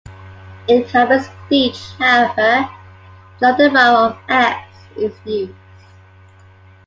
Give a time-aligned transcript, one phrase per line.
[0.67, 2.67] In common speech, however,
[3.37, 4.63] "The London Borough of X"
[4.97, 5.53] is used.